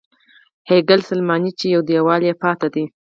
[0.69, 2.85] هیکل سلیماني چې یو دیوال یې پاتې دی.